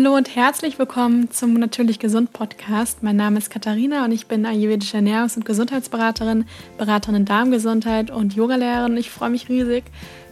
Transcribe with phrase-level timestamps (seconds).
[0.00, 3.02] Hallo und herzlich willkommen zum Natürlich Gesund Podcast.
[3.02, 6.44] Mein Name ist Katharina und ich bin ayurvedische Ernährungs- und Gesundheitsberaterin,
[6.76, 8.96] Beraterin in Darmgesundheit und Yogalehrerin.
[8.96, 9.82] Ich freue mich riesig,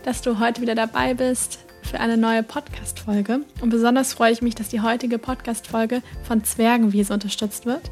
[0.05, 3.41] dass du heute wieder dabei bist für eine neue Podcast-Folge.
[3.61, 7.83] Und besonders freue ich mich, dass die heutige Podcast-Folge von Zwergenwiese unterstützt wird.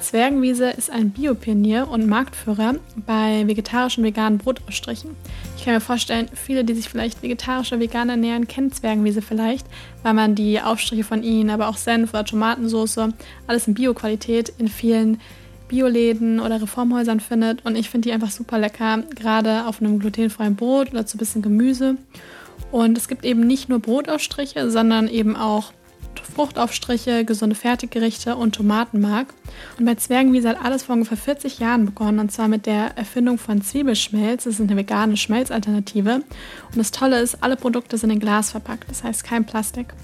[0.00, 2.74] Zwergenwiese ist ein Biopionier und Marktführer
[3.06, 5.10] bei vegetarischen veganen Brotausstrichen.
[5.56, 9.66] Ich kann mir vorstellen, viele, die sich vielleicht vegetarisch oder vegan ernähren, kennen Zwergenwiese vielleicht,
[10.02, 12.98] weil man die Aufstriche von ihnen, aber auch Senf oder Tomatensauce,
[13.46, 15.20] alles in Bio-Qualität in vielen
[15.68, 17.64] Bioläden oder Reformhäusern findet.
[17.64, 21.18] Und ich finde die einfach super lecker, gerade auf einem glutenfreien Brot oder zu ein
[21.18, 21.96] bisschen Gemüse.
[22.72, 25.72] Und es gibt eben nicht nur Brotaufstriche, sondern eben auch
[26.36, 29.32] Fruchtaufstriche, gesunde Fertiggerichte und Tomatenmark.
[29.78, 33.38] Und bei Zwergenwiese hat alles vor ungefähr 40 Jahren begonnen und zwar mit der Erfindung
[33.38, 34.44] von Zwiebelschmelz.
[34.44, 36.16] Das ist eine vegane Schmelzalternative.
[36.16, 39.94] Und das Tolle ist, alle Produkte sind in Glas verpackt, das heißt kein Plastik.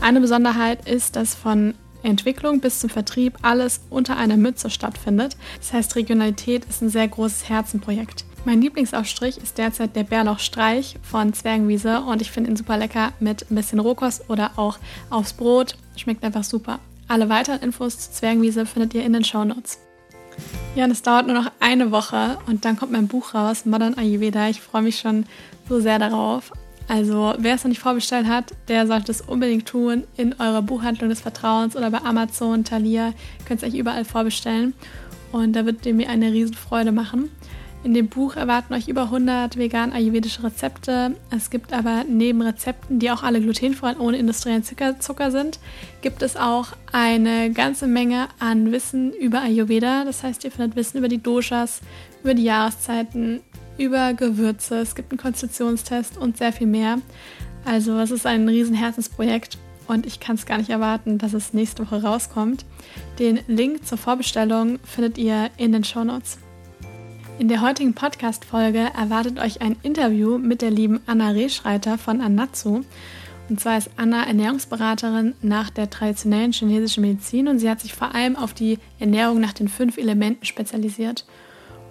[0.00, 5.36] Eine Besonderheit ist, dass von Entwicklung bis zum Vertrieb alles unter einer Mütze stattfindet.
[5.58, 8.24] Das heißt, Regionalität ist ein sehr großes Herzenprojekt.
[8.46, 13.50] Mein Lieblingsaufstrich ist derzeit der Bärlauchstreich von Zwergenwiese und ich finde ihn super lecker mit
[13.50, 14.78] ein bisschen Rohkost oder auch
[15.08, 15.76] aufs Brot.
[15.96, 16.78] Schmeckt einfach super.
[17.08, 19.78] Alle weiteren Infos zu Zwergenwiese findet ihr in den Show Notes.
[20.74, 23.94] Ja, und es dauert nur noch eine Woche und dann kommt mein Buch raus, Modern
[23.94, 24.50] Ayurveda.
[24.50, 25.24] Ich freue mich schon
[25.66, 26.52] so sehr darauf.
[26.86, 31.08] Also, wer es noch nicht vorbestellt hat, der sollte es unbedingt tun in eurer Buchhandlung
[31.08, 33.08] des Vertrauens oder bei Amazon, Thalia.
[33.08, 34.74] Ihr könnt es euch überall vorbestellen
[35.32, 37.30] und da wird ihr mir eine riesen Freude machen.
[37.84, 41.14] In dem Buch erwarten euch über 100 vegan-ayurvedische Rezepte.
[41.30, 45.58] Es gibt aber neben Rezepten, die auch alle glutenfrei und ohne industriellen Zucker, sind,
[46.00, 50.06] gibt es auch eine ganze Menge an Wissen über Ayurveda.
[50.06, 51.82] Das heißt, ihr findet Wissen über die Doshas,
[52.22, 53.40] über die Jahreszeiten,
[53.76, 54.76] über Gewürze.
[54.76, 57.00] Es gibt einen Konstitutionstest und sehr viel mehr.
[57.66, 61.52] Also es ist ein riesen Herzensprojekt und ich kann es gar nicht erwarten, dass es
[61.52, 62.64] nächste Woche rauskommt.
[63.18, 66.38] Den Link zur Vorbestellung findet ihr in den Show Notes.
[67.36, 72.82] In der heutigen Podcast-Folge erwartet euch ein Interview mit der lieben Anna Rehschreiter von Anatsu.
[73.48, 78.14] Und zwar ist Anna Ernährungsberaterin nach der traditionellen chinesischen Medizin und sie hat sich vor
[78.14, 81.26] allem auf die Ernährung nach den fünf Elementen spezialisiert.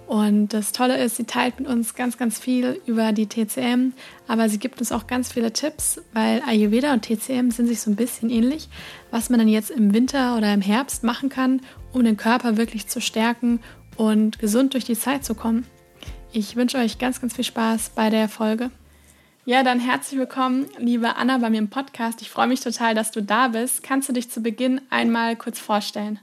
[0.06, 3.92] Und das Tolle ist, sie teilt mit uns ganz, ganz viel über die TCM,
[4.26, 7.90] aber sie gibt uns auch ganz viele Tipps, weil Ayurveda und TCM sind sich so
[7.90, 8.68] ein bisschen ähnlich,
[9.10, 11.60] was man dann jetzt im Winter oder im Herbst machen kann,
[11.92, 13.60] um den Körper wirklich zu stärken
[13.96, 15.66] und gesund durch die Zeit zu kommen.
[16.32, 18.70] Ich wünsche euch ganz, ganz viel Spaß bei der Folge.
[19.46, 22.22] Ja, dann herzlich willkommen, liebe Anna, bei mir im Podcast.
[22.22, 23.82] Ich freue mich total, dass du da bist.
[23.82, 26.18] Kannst du dich zu Beginn einmal kurz vorstellen?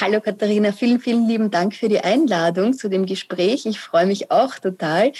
[0.00, 3.66] Hallo Katharina, vielen, vielen lieben Dank für die Einladung zu dem Gespräch.
[3.66, 5.12] Ich freue mich auch total.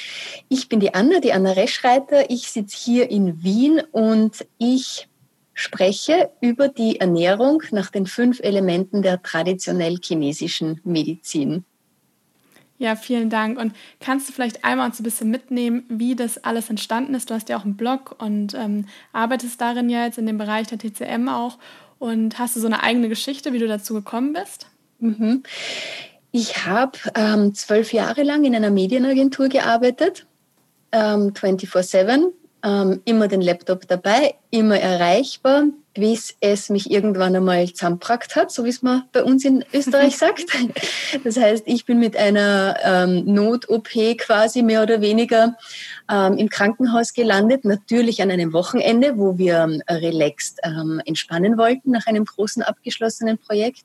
[0.48, 2.30] Ich bin die Anna, die Anna Reschreiter.
[2.30, 5.08] Ich sitze hier in Wien und ich
[5.54, 11.64] spreche über die Ernährung nach den fünf Elementen der traditionell chinesischen Medizin.
[12.78, 13.60] Ja, vielen Dank.
[13.60, 17.30] Und kannst du vielleicht einmal uns ein bisschen mitnehmen, wie das alles entstanden ist?
[17.30, 20.78] Du hast ja auch einen Blog und ähm, arbeitest darin jetzt in dem Bereich der
[20.78, 21.58] TCM auch.
[22.00, 24.66] Und hast du so eine eigene Geschichte, wie du dazu gekommen bist?
[24.98, 25.44] Mhm.
[26.32, 30.26] Ich habe ähm, zwölf Jahre lang in einer Medienagentur gearbeitet,
[30.90, 32.32] ähm, 24-7
[32.64, 35.64] ähm, immer den Laptop dabei, immer erreichbar,
[35.94, 40.16] bis es mich irgendwann einmal zusammengebracht hat, so wie es man bei uns in Österreich
[40.18, 40.44] sagt.
[41.24, 45.56] Das heißt, ich bin mit einer ähm, Not-OP quasi mehr oder weniger
[46.10, 51.90] ähm, im Krankenhaus gelandet, natürlich an einem Wochenende, wo wir ähm, relaxed ähm, entspannen wollten
[51.90, 53.84] nach einem großen abgeschlossenen Projekt.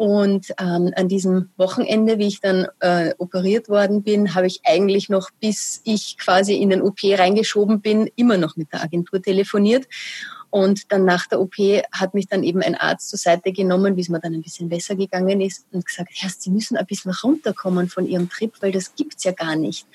[0.00, 5.10] Und ähm, an diesem Wochenende, wie ich dann äh, operiert worden bin, habe ich eigentlich
[5.10, 9.86] noch, bis ich quasi in den OP reingeschoben bin, immer noch mit der Agentur telefoniert.
[10.48, 11.56] Und dann nach der OP
[11.92, 14.70] hat mich dann eben ein Arzt zur Seite genommen, wie es mir dann ein bisschen
[14.70, 18.72] besser gegangen ist, und gesagt, Herr, Sie müssen ein bisschen runterkommen von Ihrem Trip, weil
[18.72, 19.86] das gibt's ja gar nicht.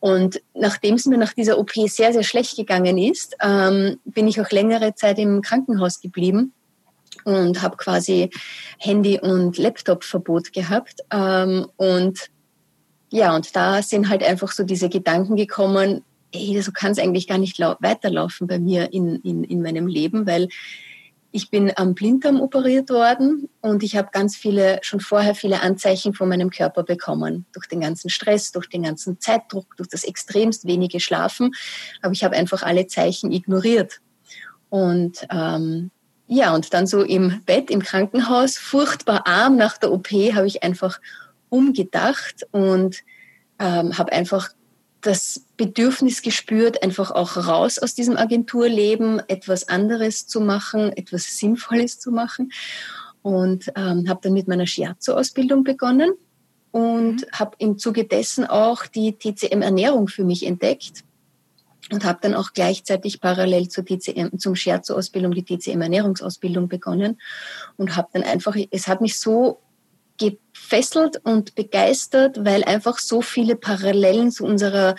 [0.00, 4.40] Und nachdem es mir nach dieser OP sehr, sehr schlecht gegangen ist, ähm, bin ich
[4.40, 6.54] auch längere Zeit im Krankenhaus geblieben
[7.24, 8.30] und habe quasi
[8.78, 11.00] Handy- und Laptop-Verbot gehabt.
[11.10, 12.30] Ähm, und
[13.10, 17.28] ja, und da sind halt einfach so diese Gedanken gekommen, ey, so kann es eigentlich
[17.28, 20.48] gar nicht weiterlaufen bei mir in, in, in meinem Leben, weil
[21.36, 26.14] ich bin am Blinddarm operiert worden und ich habe ganz viele, schon vorher viele Anzeichen
[26.14, 27.44] von meinem Körper bekommen.
[27.52, 31.50] Durch den ganzen Stress, durch den ganzen Zeitdruck, durch das extremst wenige Schlafen.
[32.02, 34.00] Aber ich habe einfach alle Zeichen ignoriert.
[34.68, 35.90] Und ähm,
[36.26, 40.62] ja, und dann so im Bett im Krankenhaus, furchtbar arm nach der OP, habe ich
[40.62, 41.00] einfach
[41.50, 43.02] umgedacht und
[43.58, 44.50] ähm, habe einfach
[45.02, 52.00] das Bedürfnis gespürt, einfach auch raus aus diesem Agenturleben, etwas anderes zu machen, etwas Sinnvolles
[52.00, 52.52] zu machen.
[53.20, 56.12] Und ähm, habe dann mit meiner Shiatsu-Ausbildung begonnen
[56.72, 57.26] und mhm.
[57.32, 61.04] habe im Zuge dessen auch die TCM-Ernährung für mich entdeckt
[61.90, 67.20] und habe dann auch gleichzeitig parallel zur TCM, zum Shiatsu-Ausbildung die TCM-Ernährungsausbildung begonnen
[67.76, 69.60] und habe dann einfach, es hat mich so
[70.18, 74.94] gefesselt und begeistert, weil einfach so viele Parallelen zu unserer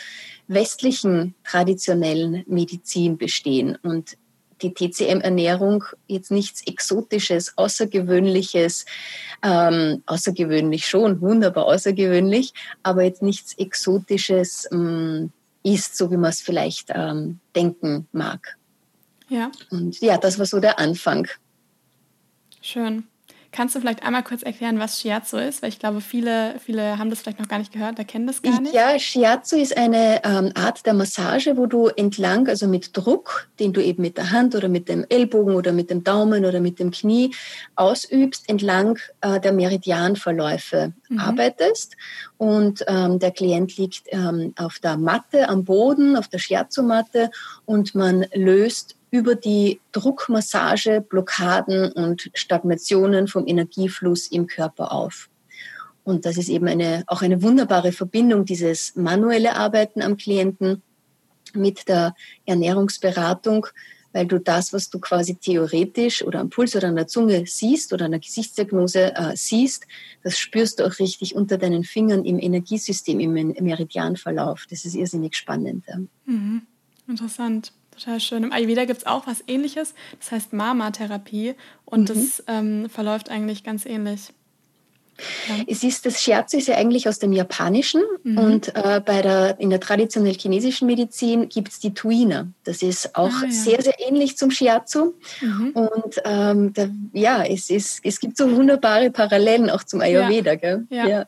[0.48, 4.18] westlichen traditionellen Medizin bestehen und
[4.62, 8.86] die TCM-Ernährung jetzt nichts Exotisches, Außergewöhnliches,
[9.44, 15.32] ähm, außergewöhnlich schon, wunderbar außergewöhnlich, aber jetzt nichts Exotisches ähm,
[15.66, 18.58] ist, so wie man es vielleicht ähm, denken mag.
[19.28, 19.52] Ja.
[19.72, 21.28] Und ja, das war so der Anfang.
[22.62, 23.08] Schön.
[23.56, 25.62] Kannst du vielleicht einmal kurz erklären, was Shiatsu ist?
[25.62, 28.42] Weil ich glaube, viele, viele haben das vielleicht noch gar nicht gehört, da kennen das
[28.42, 28.74] gar nicht.
[28.74, 33.72] Ja, Shiatsu ist eine ähm, Art der Massage, wo du entlang, also mit Druck, den
[33.72, 36.80] du eben mit der Hand oder mit dem Ellbogen oder mit dem Daumen oder mit
[36.80, 37.34] dem Knie
[37.78, 41.20] ausübst, entlang äh, der Meridianverläufe mhm.
[41.20, 41.96] arbeitest.
[42.38, 47.32] Und ähm, der Klient liegt ähm, auf der Matte am Boden, auf der Shiatsu-Matte
[47.64, 55.30] und man löst über die Druckmassage Blockaden und Stagnationen vom Energiefluss im Körper auf.
[56.04, 60.84] Und das ist eben eine, auch eine wunderbare Verbindung, dieses manuelle Arbeiten am Klienten
[61.54, 62.16] mit der
[62.46, 63.68] Ernährungsberatung,
[64.14, 67.92] weil du das, was du quasi theoretisch oder am Puls oder an der Zunge siehst
[67.92, 69.88] oder an der Gesichtsdiagnose äh, siehst,
[70.24, 74.68] das spürst du auch richtig unter deinen Fingern im Energiesystem, im Meridianverlauf.
[74.70, 75.86] Das ist irrsinnig spannend.
[76.26, 76.62] Mhm.
[77.08, 77.74] Interessant.
[77.98, 78.44] Total schön.
[78.44, 81.56] Im Ayurveda gibt es auch was ähnliches, das heißt Mama-Therapie
[81.86, 82.14] und mhm.
[82.14, 84.32] das ähm, verläuft eigentlich ganz ähnlich.
[85.48, 85.64] Ja.
[85.68, 88.38] Es ist, das Shiatsu ist ja eigentlich aus dem Japanischen mhm.
[88.38, 92.48] und äh, bei der, in der traditionell chinesischen Medizin gibt es die Tuina.
[92.66, 93.52] Das ist auch ah, ja.
[93.52, 95.14] sehr, sehr ähnlich zum Shiatsu.
[95.40, 95.70] Mhm.
[95.70, 100.54] Und ähm, da, ja, es, ist, es gibt so wunderbare Parallelen auch zum Ayurveda.
[100.90, 101.08] Ja.
[101.08, 101.26] Ja.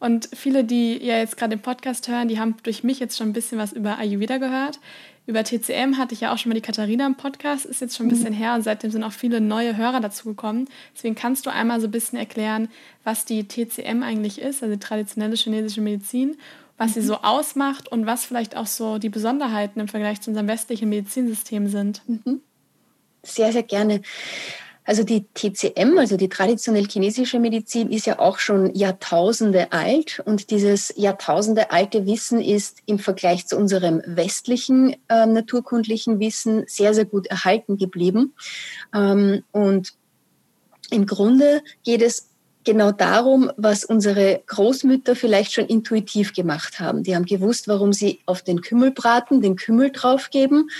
[0.00, 3.28] Und viele, die ja jetzt gerade den Podcast hören, die haben durch mich jetzt schon
[3.28, 4.80] ein bisschen was über Ayurveda gehört.
[5.26, 8.06] Über TCM hatte ich ja auch schon mal die Katharina im Podcast, ist jetzt schon
[8.06, 8.38] ein bisschen mhm.
[8.38, 10.68] her und seitdem sind auch viele neue Hörer dazugekommen.
[10.94, 12.68] Deswegen kannst du einmal so ein bisschen erklären,
[13.04, 16.36] was die TCM eigentlich ist, also die traditionelle chinesische Medizin,
[16.78, 16.94] was mhm.
[16.94, 20.88] sie so ausmacht und was vielleicht auch so die Besonderheiten im Vergleich zu unserem westlichen
[20.88, 22.02] Medizinsystem sind.
[22.08, 22.40] Mhm.
[23.22, 24.00] Sehr, sehr gerne.
[24.90, 30.50] Also die TCM, also die traditionell chinesische Medizin, ist ja auch schon Jahrtausende alt und
[30.50, 37.04] dieses Jahrtausende alte Wissen ist im Vergleich zu unserem westlichen äh, naturkundlichen Wissen sehr, sehr
[37.04, 38.34] gut erhalten geblieben.
[38.92, 39.92] Ähm, und
[40.90, 42.29] im Grunde geht es
[42.70, 47.02] genau darum, was unsere Großmütter vielleicht schon intuitiv gemacht haben.
[47.02, 50.70] Die haben gewusst, warum sie auf den Kümmelbraten den Kümmel draufgeben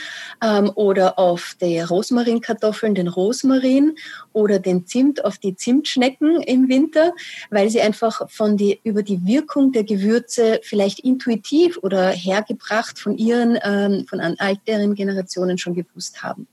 [0.40, 3.96] ähm, oder auf die Rosmarinkartoffeln den Rosmarin
[4.32, 7.12] oder den Zimt auf die Zimtschnecken im Winter,
[7.50, 13.18] weil sie einfach von die, über die Wirkung der Gewürze vielleicht intuitiv oder hergebracht von
[13.18, 16.46] ihren, ähm, von älteren Generationen schon gewusst haben.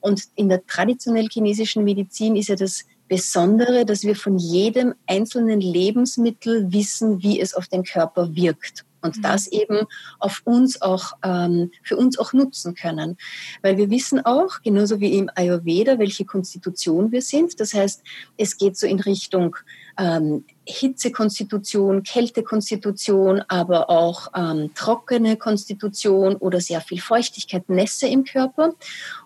[0.00, 5.60] Und in der traditionell chinesischen Medizin ist ja das Besondere, dass wir von jedem einzelnen
[5.60, 9.22] Lebensmittel wissen, wie es auf den Körper wirkt und mhm.
[9.22, 9.86] das eben
[10.18, 13.18] auf uns auch ähm, für uns auch nutzen können,
[13.60, 17.60] weil wir wissen auch genauso wie im Ayurveda, welche Konstitution wir sind.
[17.60, 18.02] Das heißt,
[18.38, 19.56] es geht so in Richtung
[19.98, 28.74] ähm, Hitzekonstitution, Kältekonstitution, aber auch ähm, trockene Konstitution oder sehr viel Feuchtigkeit, Nässe im Körper.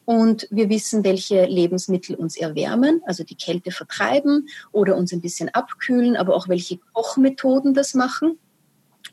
[0.05, 5.51] Und wir wissen, welche Lebensmittel uns erwärmen, also die Kälte vertreiben oder uns ein bisschen
[5.51, 8.39] abkühlen, aber auch welche Kochmethoden das machen.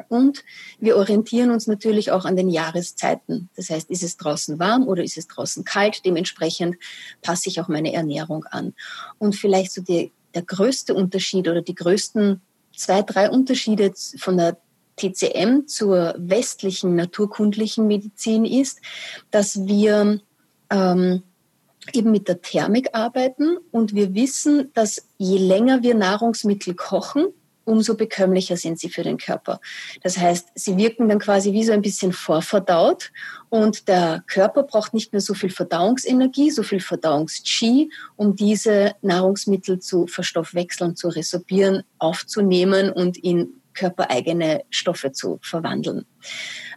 [0.07, 0.43] Und
[0.79, 3.49] wir orientieren uns natürlich auch an den Jahreszeiten.
[3.55, 6.05] Das heißt, ist es draußen warm oder ist es draußen kalt?
[6.05, 6.77] Dementsprechend
[7.21, 8.73] passe ich auch meine Ernährung an.
[9.19, 12.41] Und vielleicht so die, der größte Unterschied oder die größten
[12.75, 14.57] zwei, drei Unterschiede von der
[14.97, 18.79] TCM zur westlichen naturkundlichen Medizin ist,
[19.31, 20.21] dass wir
[20.69, 21.23] ähm,
[21.91, 27.27] eben mit der Thermik arbeiten und wir wissen, dass je länger wir Nahrungsmittel kochen,
[27.65, 29.59] umso bekömmlicher sind sie für den Körper.
[30.01, 33.11] Das heißt, sie wirken dann quasi wie so ein bisschen vorverdaut
[33.49, 39.79] und der Körper braucht nicht mehr so viel Verdauungsenergie, so viel Verdauungs-Qi, um diese Nahrungsmittel
[39.79, 46.05] zu verstoffwechseln, zu resorbieren, aufzunehmen und in körpereigene Stoffe zu verwandeln.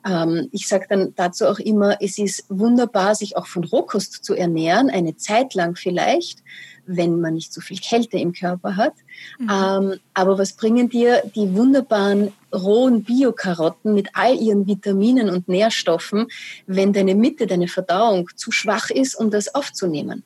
[0.06, 4.34] Ähm, ich sage dann dazu auch immer, es ist wunderbar, sich auch von Rohkost zu
[4.34, 6.42] ernähren, eine Zeit lang vielleicht,
[6.86, 8.94] wenn man nicht so viel Kälte im Körper hat.
[9.38, 9.50] Mhm.
[9.50, 16.28] Ähm, aber was bringen dir die wunderbaren rohen Biokarotten mit all ihren Vitaminen und Nährstoffen,
[16.66, 20.22] wenn deine Mitte, deine Verdauung zu schwach ist, um das aufzunehmen?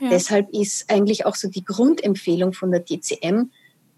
[0.00, 0.10] Ja.
[0.10, 3.50] Deshalb ist eigentlich auch so die Grundempfehlung von der TCM,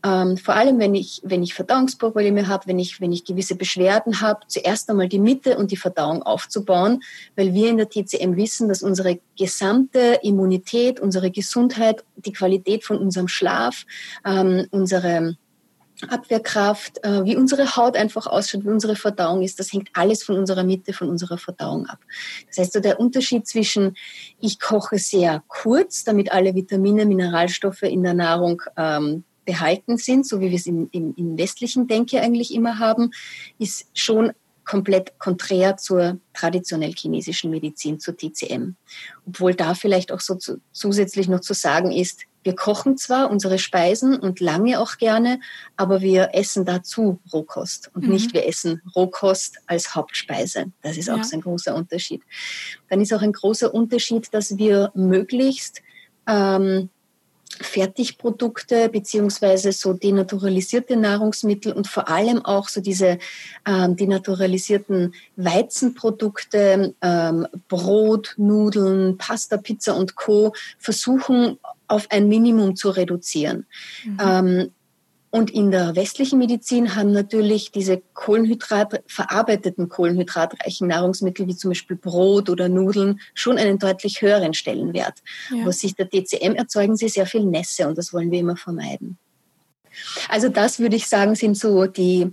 [0.05, 4.21] ähm, vor allem, wenn ich, wenn ich Verdauungsprobleme habe, wenn ich, wenn ich gewisse Beschwerden
[4.21, 7.03] habe, zuerst einmal die Mitte und die Verdauung aufzubauen,
[7.37, 12.99] weil wir in der TCM wissen, dass unsere gesamte Immunität, unsere Gesundheit, die Qualität von
[12.99, 13.87] unserem Schlaf,
[14.27, 15.39] ähm, unsere
[16.11, 20.37] Abwehrkraft, äh, wie unsere Haut einfach ausschaut, wie unsere Verdauung ist, das hängt alles von
[20.37, 22.01] unserer Mitte, von unserer Verdauung ab.
[22.49, 23.97] Das heißt, so der Unterschied zwischen
[24.39, 30.41] ich koche sehr kurz, damit alle Vitamine, Mineralstoffe in der Nahrung ähm, behalten sind, so
[30.41, 33.11] wie wir es im, im, im westlichen Denke eigentlich immer haben,
[33.59, 34.33] ist schon
[34.65, 38.77] komplett konträr zur traditionell chinesischen Medizin, zur TCM.
[39.27, 43.59] Obwohl da vielleicht auch so zu, zusätzlich noch zu sagen ist, wir kochen zwar unsere
[43.59, 45.41] Speisen und lange auch gerne,
[45.77, 48.13] aber wir essen dazu Rohkost und mhm.
[48.13, 50.67] nicht wir essen Rohkost als Hauptspeise.
[50.83, 51.25] Das ist auch ja.
[51.25, 52.23] so ein großer Unterschied.
[52.91, 55.81] Dann ist auch ein großer Unterschied, dass wir möglichst
[56.27, 56.91] ähm,
[57.61, 63.19] Fertigprodukte beziehungsweise so denaturalisierte Nahrungsmittel und vor allem auch so diese
[63.67, 70.53] ähm, denaturalisierten Weizenprodukte, ähm, Brot, Nudeln, Pasta, Pizza und Co.
[70.79, 73.67] versuchen auf ein Minimum zu reduzieren.
[74.05, 74.19] Mhm.
[74.21, 74.71] Ähm,
[75.35, 81.97] und in der westlichen Medizin haben natürlich diese Kohlenhydrat, verarbeiteten kohlenhydratreichen Nahrungsmittel wie zum Beispiel
[81.97, 85.25] Brot oder Nudeln schon einen deutlich höheren Stellenwert.
[85.51, 85.67] Ja.
[85.67, 89.19] Aus Sicht der DCM erzeugen sie sehr viel Nässe und das wollen wir immer vermeiden.
[90.29, 92.33] Also das würde ich sagen, sind so die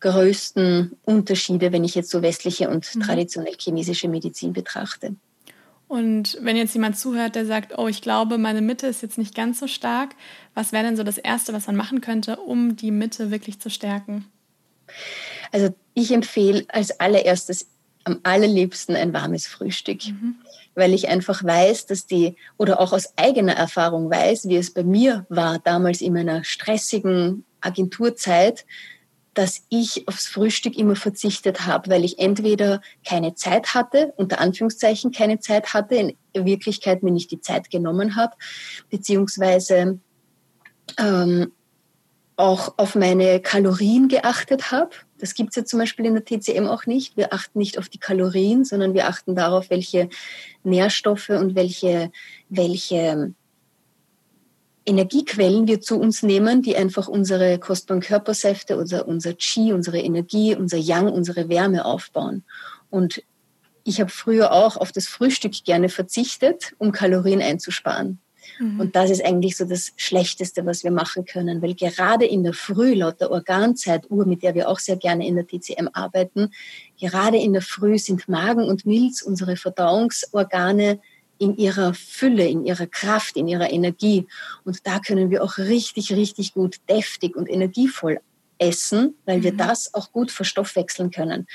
[0.00, 3.00] größten Unterschiede, wenn ich jetzt so westliche und mhm.
[3.00, 5.16] traditionell chinesische Medizin betrachte.
[5.94, 9.32] Und wenn jetzt jemand zuhört, der sagt, oh, ich glaube, meine Mitte ist jetzt nicht
[9.32, 10.16] ganz so stark,
[10.52, 13.70] was wäre denn so das Erste, was man machen könnte, um die Mitte wirklich zu
[13.70, 14.24] stärken?
[15.52, 17.68] Also ich empfehle als allererstes
[18.02, 20.34] am allerliebsten ein warmes Frühstück, mhm.
[20.74, 24.82] weil ich einfach weiß, dass die, oder auch aus eigener Erfahrung weiß, wie es bei
[24.82, 28.66] mir war damals in meiner stressigen Agenturzeit,
[29.34, 35.12] dass ich aufs Frühstück immer verzichtet habe, weil ich entweder keine Zeit hatte, unter Anführungszeichen
[35.12, 38.34] keine Zeit hatte, in Wirklichkeit mir nicht die Zeit genommen habe,
[38.90, 39.98] beziehungsweise
[40.98, 41.52] ähm,
[42.36, 44.90] auch auf meine Kalorien geachtet habe.
[45.18, 47.16] Das gibt es ja zum Beispiel in der TCM auch nicht.
[47.16, 50.08] Wir achten nicht auf die Kalorien, sondern wir achten darauf, welche
[50.64, 52.10] Nährstoffe und welche,
[52.48, 53.34] welche
[54.86, 60.54] Energiequellen wir zu uns nehmen, die einfach unsere kostbaren Körpersäfte, unser, unser Qi, unsere Energie,
[60.54, 62.44] unser Yang, unsere Wärme aufbauen.
[62.90, 63.22] Und
[63.84, 68.18] ich habe früher auch auf das Frühstück gerne verzichtet, um Kalorien einzusparen.
[68.58, 68.80] Mhm.
[68.80, 72.52] Und das ist eigentlich so das Schlechteste, was wir machen können, weil gerade in der
[72.52, 76.50] Früh, laut der Organzeituhr, mit der wir auch sehr gerne in der TCM arbeiten,
[77.00, 81.00] gerade in der Früh sind Magen und Milz, unsere Verdauungsorgane,
[81.38, 84.26] in ihrer Fülle, in ihrer Kraft, in ihrer Energie.
[84.64, 88.20] Und da können wir auch richtig, richtig gut deftig und energievoll
[88.58, 89.58] essen, weil wir mhm.
[89.58, 91.46] das auch gut verstoffwechseln können.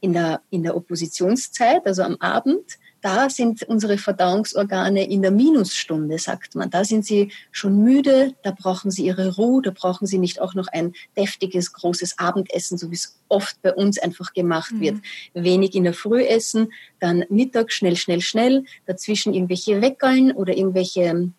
[0.00, 6.18] In der, in der Oppositionszeit, also am Abend, da sind unsere Verdauungsorgane in der Minusstunde,
[6.18, 6.70] sagt man.
[6.70, 10.54] Da sind sie schon müde, da brauchen sie ihre Ruhe, da brauchen sie nicht auch
[10.54, 14.80] noch ein deftiges, großes Abendessen, so wie es oft bei uns einfach gemacht mhm.
[14.80, 14.96] wird.
[15.34, 21.30] Wenig in der Früh essen, dann Mittag schnell, schnell, schnell, dazwischen irgendwelche Weckeln oder irgendwelche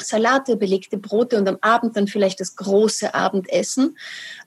[0.00, 3.98] Salate, belegte Brote und am Abend dann vielleicht das große Abendessen.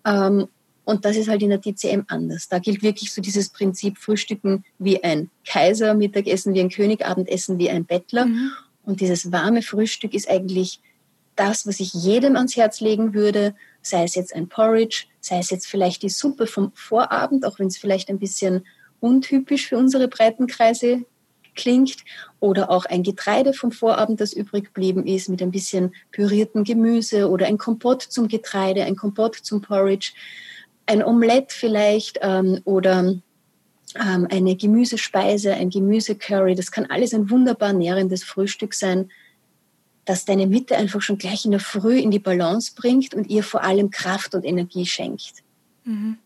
[0.05, 0.47] Ähm,
[0.88, 2.48] und das ist halt in der TCM anders.
[2.48, 7.60] Da gilt wirklich so dieses Prinzip Frühstücken wie ein Kaiser, Mittagessen wie ein König, Abendessen
[7.60, 8.27] wie ein Bettler.
[8.27, 8.51] Mhm.
[8.86, 10.79] Und dieses warme Frühstück ist eigentlich
[11.36, 15.50] das, was ich jedem ans Herz legen würde, sei es jetzt ein Porridge, sei es
[15.50, 18.65] jetzt vielleicht die Suppe vom Vorabend, auch wenn es vielleicht ein bisschen
[19.01, 21.03] untypisch für unsere Breitenkreise
[21.53, 21.98] klingt,
[22.39, 27.29] oder auch ein Getreide vom Vorabend, das übrig geblieben ist, mit ein bisschen püriertem Gemüse
[27.29, 30.13] oder ein Kompott zum Getreide, ein Kompott zum Porridge
[30.88, 33.15] ein Omelett vielleicht ähm, oder
[33.96, 36.56] ähm, eine Gemüsespeise, ein Gemüsecurry.
[36.56, 39.12] Das kann alles ein wunderbar nährendes Frühstück sein,
[40.06, 43.44] das deine Mitte einfach schon gleich in der Früh in die Balance bringt und ihr
[43.44, 45.44] vor allem Kraft und Energie schenkt.
[45.84, 46.17] Mhm.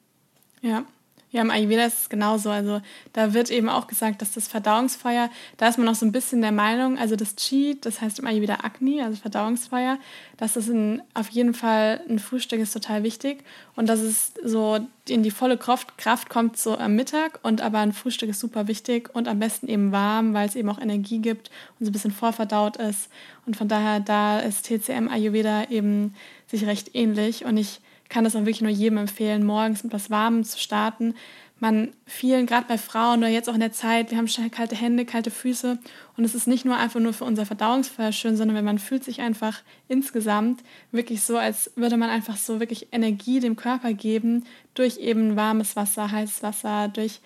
[0.62, 0.86] Ja,
[1.31, 2.50] Ja, im Ayurveda ist es genauso.
[2.50, 2.81] Also
[3.13, 6.41] da wird eben auch gesagt, dass das Verdauungsfeuer, da ist man noch so ein bisschen
[6.41, 9.97] der Meinung, also das Chi, das heißt im Ayurveda Agni, also Verdauungsfeuer,
[10.35, 13.45] dass das in, auf jeden Fall ein Frühstück ist total wichtig
[13.77, 17.79] und dass es so in die volle Kraft, Kraft kommt so am Mittag und aber
[17.79, 21.19] ein Frühstück ist super wichtig und am besten eben warm, weil es eben auch Energie
[21.19, 23.09] gibt und so ein bisschen vorverdaut ist
[23.45, 26.13] und von daher da ist TCM Ayurveda eben
[26.47, 27.79] sich recht ähnlich und ich
[28.12, 31.15] kann das auch wirklich nur jedem empfehlen, morgens mit was Warmem zu starten.
[31.60, 34.75] Man vielen, gerade bei Frauen oder jetzt auch in der Zeit, wir haben schnell kalte
[34.75, 35.80] Hände, kalte Füße
[36.18, 39.03] und es ist nicht nur einfach nur für unser Verdauungsfeuer schön, sondern wenn man fühlt
[39.03, 44.46] sich einfach insgesamt wirklich so, als würde man einfach so wirklich Energie dem Körper geben
[44.74, 47.22] durch eben warmes Wasser, heißes Wasser, durch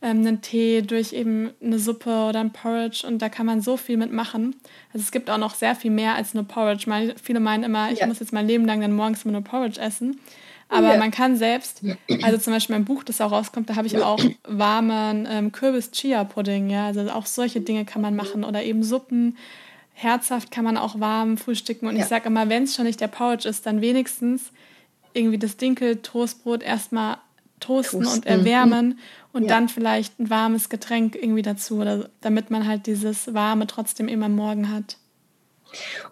[0.00, 3.76] ähm, einen Tee, durch eben eine Suppe oder ein Porridge und da kann man so
[3.76, 4.56] viel mitmachen.
[4.92, 6.84] Also es gibt auch noch sehr viel mehr als nur Porridge.
[6.86, 8.06] Meine, viele meinen immer, ich ja.
[8.06, 10.20] muss jetzt mein Leben lang dann morgens immer nur Porridge essen.
[10.68, 10.98] Aber ja.
[10.98, 11.82] man kann selbst,
[12.22, 16.68] also zum Beispiel mein Buch, das auch rauskommt, da habe ich auch warmen ähm, Kürbis-Chia-Pudding,
[16.68, 19.38] ja, also auch solche Dinge kann man machen oder eben Suppen.
[19.94, 22.02] Herzhaft kann man auch warm frühstücken und ja.
[22.02, 24.52] ich sage immer, wenn es schon nicht der Porridge ist, dann wenigstens
[25.14, 27.16] irgendwie das Dinkel-Toastbrot erstmal
[27.60, 28.98] toasten, toasten, und erwärmen
[29.32, 29.48] und ja.
[29.48, 34.28] dann vielleicht ein warmes Getränk irgendwie dazu, oder, damit man halt dieses Warme trotzdem immer
[34.28, 34.96] morgen hat.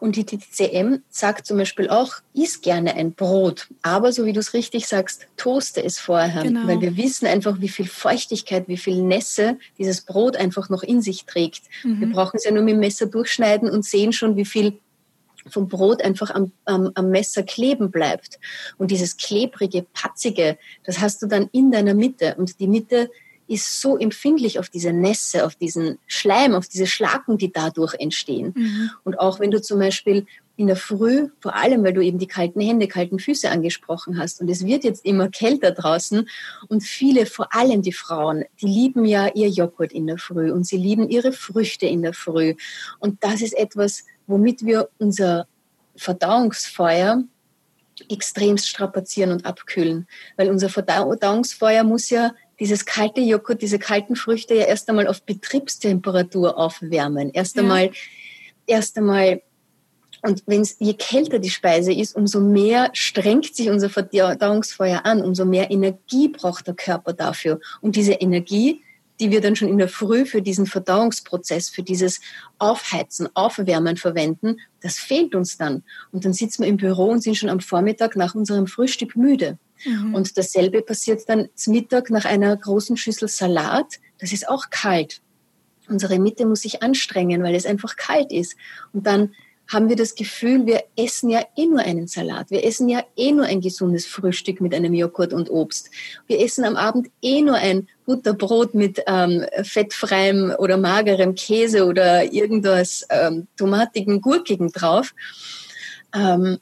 [0.00, 4.40] Und die TCM sagt zum Beispiel auch, iss gerne ein Brot, aber so wie du
[4.40, 6.66] es richtig sagst, toaste es vorher, genau.
[6.66, 11.00] weil wir wissen einfach, wie viel Feuchtigkeit, wie viel Nässe dieses Brot einfach noch in
[11.00, 11.62] sich trägt.
[11.84, 12.00] Mhm.
[12.00, 14.78] Wir brauchen es ja nur mit dem Messer durchschneiden und sehen schon, wie viel
[15.48, 18.38] vom Brot einfach am, am, am Messer kleben bleibt.
[18.78, 22.34] Und dieses klebrige, patzige, das hast du dann in deiner Mitte.
[22.36, 23.10] Und die Mitte
[23.48, 28.52] ist so empfindlich auf diese Nässe, auf diesen Schleim, auf diese Schlacken, die dadurch entstehen.
[28.56, 28.90] Mhm.
[29.04, 30.26] Und auch wenn du zum Beispiel
[30.56, 34.40] in der Früh, vor allem weil du eben die kalten Hände, kalten Füße angesprochen hast,
[34.40, 36.28] und es wird jetzt immer kälter draußen,
[36.68, 40.66] und viele, vor allem die Frauen, die lieben ja ihr Joghurt in der Früh und
[40.66, 42.54] sie lieben ihre Früchte in der Früh.
[42.98, 45.46] Und das ist etwas, womit wir unser
[45.96, 47.22] Verdauungsfeuer
[48.08, 50.06] extremst strapazieren und abkühlen.
[50.36, 55.22] Weil unser Verdauungsfeuer muss ja dieses kalte Joghurt, diese kalten Früchte ja erst einmal auf
[55.22, 57.30] Betriebstemperatur aufwärmen.
[57.30, 57.92] Erst einmal, ja.
[58.66, 59.42] erst einmal,
[60.22, 65.44] und wenn's, je kälter die Speise ist, umso mehr strengt sich unser Verdauungsfeuer an, umso
[65.44, 67.60] mehr Energie braucht der Körper dafür.
[67.80, 68.82] Und diese Energie,
[69.20, 72.20] die wir dann schon in der Früh für diesen Verdauungsprozess, für dieses
[72.58, 75.82] Aufheizen, Aufwärmen verwenden, das fehlt uns dann.
[76.12, 79.58] Und dann sitzen wir im Büro und sind schon am Vormittag nach unserem Frühstück müde.
[79.84, 80.14] Mhm.
[80.14, 84.00] Und dasselbe passiert dann zum Mittag nach einer großen Schüssel Salat.
[84.18, 85.20] Das ist auch kalt.
[85.88, 88.56] Unsere Mitte muss sich anstrengen, weil es einfach kalt ist.
[88.92, 89.34] Und dann
[89.68, 92.50] haben wir das Gefühl, wir essen ja eh nur einen Salat.
[92.50, 95.90] Wir essen ja eh nur ein gesundes Frühstück mit einem Joghurt und Obst.
[96.26, 102.32] Wir essen am Abend eh nur ein Butterbrot mit ähm, fettfreiem oder magerem Käse oder
[102.32, 105.14] irgendwas ähm, tomatigen, gurkigen drauf.
[106.14, 106.58] Ähm,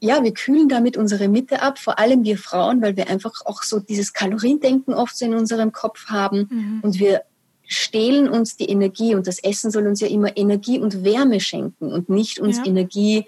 [0.00, 3.62] ja, wir kühlen damit unsere Mitte ab, vor allem wir Frauen, weil wir einfach auch
[3.62, 6.80] so dieses Kaloriendenken oft so in unserem Kopf haben mhm.
[6.82, 7.22] und wir
[7.68, 11.92] stehlen uns die Energie und das Essen soll uns ja immer Energie und Wärme schenken
[11.92, 12.64] und nicht uns ja.
[12.64, 13.26] Energie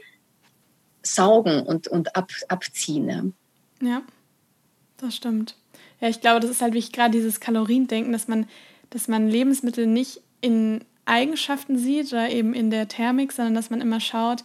[1.03, 3.05] saugen und, und ab, abziehen.
[3.05, 3.33] Ne?
[3.83, 4.03] Ja,
[4.97, 5.57] das stimmt.
[6.01, 8.47] Ja, ich glaube, das ist halt wirklich gerade dieses Kaloriendenken, dass man,
[8.89, 13.83] dass man Lebensmittel nicht in Eigenschaften sieht oder eben in der Thermik, sondern dass man
[13.83, 14.45] immer schaut,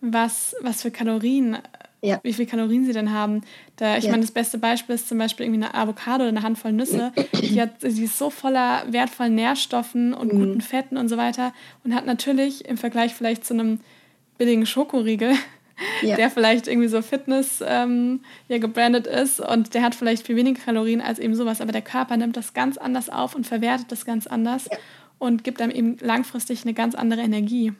[0.00, 1.58] was, was für Kalorien,
[2.02, 2.20] ja.
[2.22, 3.42] wie viel Kalorien sie denn haben.
[3.76, 4.10] Da, ich ja.
[4.10, 7.12] meine, das beste Beispiel ist zum Beispiel irgendwie eine Avocado oder eine Handvoll Nüsse.
[7.40, 10.38] Die, hat, die ist so voller wertvollen Nährstoffen und mhm.
[10.38, 11.52] guten Fetten und so weiter
[11.84, 13.80] und hat natürlich im Vergleich vielleicht zu einem
[14.36, 15.34] billigen Schokoriegel,
[16.02, 16.16] ja.
[16.16, 20.60] der vielleicht irgendwie so Fitness ähm, ja, gebrandet ist und der hat vielleicht viel weniger
[20.62, 24.04] Kalorien als eben sowas, aber der Körper nimmt das ganz anders auf und verwertet das
[24.04, 24.68] ganz anders
[25.18, 27.72] und gibt einem eben langfristig eine ganz andere Energie.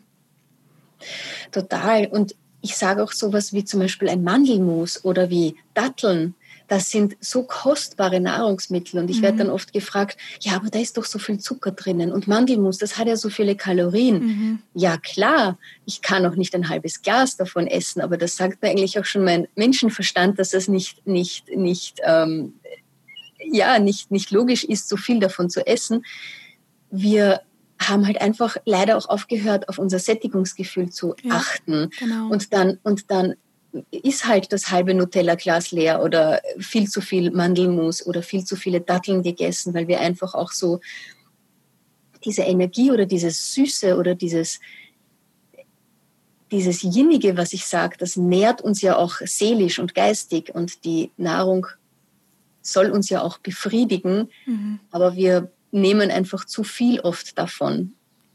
[1.52, 2.07] Total.
[2.07, 6.35] Und ich sage auch sowas wie zum Beispiel ein Mandelmus oder wie Datteln.
[6.66, 9.01] Das sind so kostbare Nahrungsmittel.
[9.01, 9.23] Und ich mhm.
[9.23, 12.12] werde dann oft gefragt, ja, aber da ist doch so viel Zucker drinnen.
[12.12, 14.18] Und Mandelmus, das hat ja so viele Kalorien.
[14.18, 14.59] Mhm.
[14.75, 18.68] Ja, klar, ich kann auch nicht ein halbes Glas davon essen, aber das sagt mir
[18.68, 22.55] eigentlich auch schon mein Menschenverstand, dass das nicht, nicht, nicht, ähm,
[23.51, 26.05] ja, nicht, nicht logisch ist, so viel davon zu essen.
[26.90, 27.40] Wir
[27.88, 31.90] haben halt einfach leider auch aufgehört, auf unser Sättigungsgefühl zu ja, achten.
[31.98, 32.29] Genau.
[32.29, 33.35] Und dann, und dann
[33.90, 38.81] ist halt das halbe Nutella-Glas leer oder viel zu viel Mandelmus oder viel zu viele
[38.81, 40.81] Datteln gegessen, weil wir einfach auch so
[42.24, 44.61] diese Energie oder dieses Süße oder dieses,
[46.51, 51.11] dieses Jinnige, was ich sage, das nährt uns ja auch seelisch und geistig und die
[51.16, 51.66] Nahrung
[52.62, 54.81] soll uns ja auch befriedigen, mhm.
[54.90, 57.94] aber wir nehmen einfach zu viel oft davon.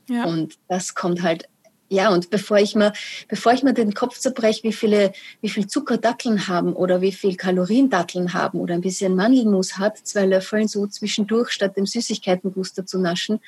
[0.10, 0.26] Ja.
[0.26, 1.48] Und das kommt halt
[1.94, 2.92] ja, und bevor ich mir,
[3.28, 7.12] bevor ich mir den Kopf zerbreche, wie viele, wie viel Zucker Datteln haben oder wie
[7.12, 11.86] viel Kalorien Datteln haben oder ein bisschen Mandelmus hat, zwei Löffeln so zwischendurch statt dem
[11.86, 13.40] Süßigkeitenbooster zu naschen.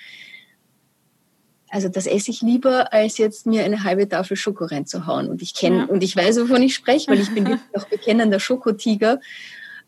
[1.70, 5.28] Also das esse ich lieber, als jetzt mir eine halbe Tafel Schoko reinzuhauen.
[5.28, 5.86] Und ich kenne ja.
[5.86, 9.20] und ich weiß, wovon ich spreche, weil ich bin wirklich auch bekennender Schokotiger.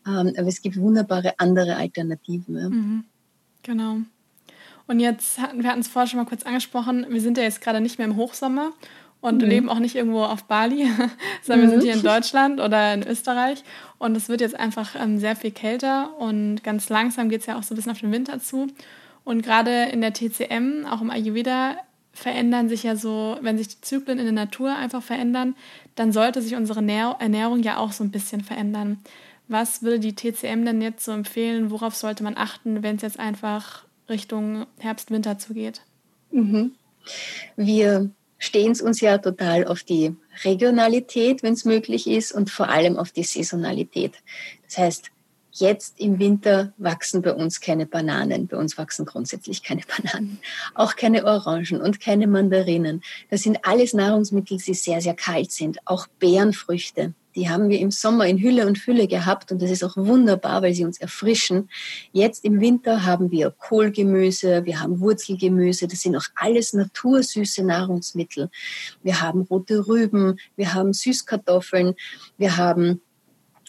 [0.04, 2.54] Ähm, aber es gibt wunderbare andere Alternativen.
[2.54, 3.04] Mhm.
[3.68, 3.98] Genau.
[4.86, 7.60] Und jetzt hatten wir hatten es vorher schon mal kurz angesprochen, wir sind ja jetzt
[7.60, 8.72] gerade nicht mehr im Hochsommer
[9.20, 9.48] und mhm.
[9.48, 10.90] leben auch nicht irgendwo auf Bali,
[11.42, 11.70] sondern mhm.
[11.70, 13.62] wir sind hier in Deutschland oder in Österreich.
[13.98, 17.58] Und es wird jetzt einfach ähm, sehr viel kälter und ganz langsam geht es ja
[17.58, 18.68] auch so ein bisschen auf den Winter zu.
[19.22, 21.76] Und gerade in der TCM, auch im Ayurveda,
[22.14, 25.54] verändern sich ja so, wenn sich die Zyklen in der Natur einfach verändern,
[25.94, 28.98] dann sollte sich unsere Ernährung ja auch so ein bisschen verändern.
[29.48, 31.70] Was würde die TCM denn jetzt so empfehlen?
[31.70, 35.82] Worauf sollte man achten, wenn es jetzt einfach Richtung Herbst, Winter zugeht?
[36.30, 36.72] Mhm.
[37.56, 42.68] Wir stehen es uns ja total auf die Regionalität, wenn es möglich ist, und vor
[42.68, 44.14] allem auf die Saisonalität.
[44.66, 45.10] Das heißt,
[45.52, 48.46] jetzt im Winter wachsen bei uns keine Bananen.
[48.46, 50.38] Bei uns wachsen grundsätzlich keine Bananen.
[50.74, 53.02] Auch keine Orangen und keine Mandarinen.
[53.30, 55.78] Das sind alles Nahrungsmittel, die sehr, sehr kalt sind.
[55.86, 59.84] Auch Beerenfrüchte die haben wir im Sommer in Hülle und Fülle gehabt und das ist
[59.84, 61.70] auch wunderbar, weil sie uns erfrischen.
[62.10, 68.50] Jetzt im Winter haben wir Kohlgemüse, wir haben Wurzelgemüse, das sind auch alles natursüße Nahrungsmittel.
[69.04, 71.94] Wir haben rote Rüben, wir haben Süßkartoffeln,
[72.38, 73.00] wir haben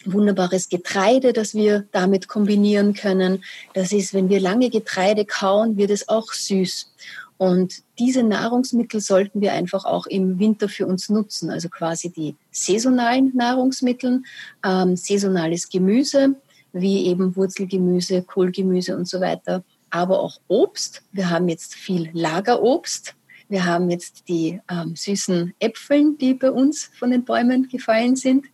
[0.04, 3.44] wunderbares Getreide, das wir damit kombinieren können.
[3.74, 6.92] Das ist, wenn wir lange Getreide kauen, wird es auch süß.
[7.40, 12.36] Und diese Nahrungsmittel sollten wir einfach auch im Winter für uns nutzen, also quasi die
[12.50, 14.22] saisonalen Nahrungsmittel,
[14.62, 16.36] ähm, saisonales Gemüse,
[16.74, 21.00] wie eben Wurzelgemüse, Kohlgemüse und so weiter, aber auch Obst.
[21.12, 23.14] Wir haben jetzt viel Lagerobst.
[23.48, 28.44] Wir haben jetzt die ähm, süßen Äpfeln, die bei uns von den Bäumen gefallen sind.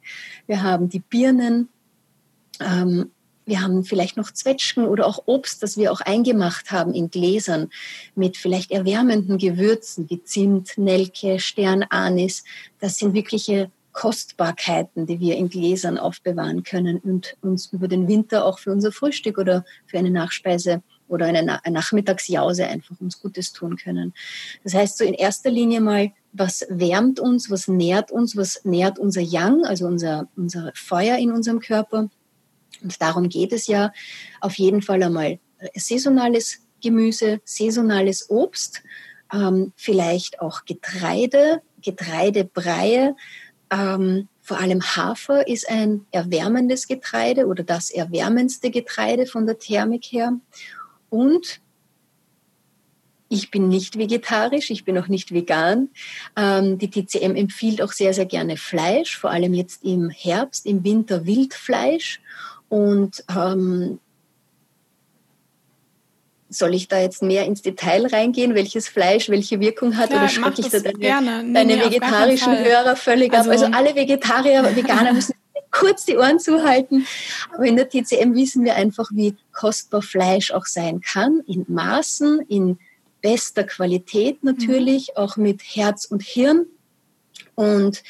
[0.46, 1.70] Wir haben die Birnen,
[2.60, 3.10] ähm,
[3.46, 7.70] wir haben vielleicht noch Zwetschgen oder auch Obst, das wir auch eingemacht haben in Gläsern
[8.16, 12.42] mit vielleicht erwärmenden Gewürzen wie Zimt, Nelke, Sternanis.
[12.80, 18.44] Das sind wirkliche Kostbarkeiten, die wir in Gläsern aufbewahren können und uns über den Winter
[18.44, 23.76] auch für unser Frühstück oder für eine Nachspeise oder eine, Nachmittagsjause einfach uns Gutes tun
[23.76, 24.12] können.
[24.64, 28.98] Das heißt so in erster Linie mal, was wärmt uns, was nährt uns, was nährt
[28.98, 32.10] unser Yang, also unser, unser Feuer in unserem Körper
[32.82, 33.92] und darum geht es ja
[34.40, 38.82] auf jeden Fall einmal äh, saisonales Gemüse, saisonales Obst,
[39.32, 43.16] ähm, vielleicht auch Getreide, Getreidebreie.
[43.70, 50.04] Ähm, vor allem Hafer ist ein erwärmendes Getreide oder das erwärmendste Getreide von der Thermik
[50.04, 50.38] her.
[51.10, 51.60] Und
[53.28, 55.88] ich bin nicht vegetarisch, ich bin auch nicht vegan.
[56.36, 60.84] Ähm, die TCM empfiehlt auch sehr, sehr gerne Fleisch, vor allem jetzt im Herbst, im
[60.84, 62.20] Winter Wildfleisch
[62.68, 64.00] und ähm,
[66.48, 70.10] soll ich da jetzt mehr ins Detail reingehen, welches Fleisch welche Wirkung hat?
[70.10, 73.56] Klar, oder schrecke ich da deine, nee, deine nee, vegetarischen Hörer völlig also, ab?
[73.56, 75.34] Also alle Vegetarier, Veganer müssen
[75.70, 77.06] kurz die Ohren zuhalten.
[77.52, 82.40] Aber in der TCM wissen wir einfach, wie kostbar Fleisch auch sein kann, in Maßen,
[82.48, 82.78] in
[83.20, 85.22] bester Qualität natürlich, mhm.
[85.22, 86.66] auch mit Herz und Hirn.
[87.54, 88.02] Und